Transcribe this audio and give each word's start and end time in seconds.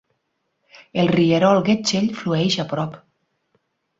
El 1.01 1.09
rierol 1.15 1.61
Getchell 1.67 2.09
flueix 2.21 2.57
a 2.63 2.65
prop. 2.73 2.95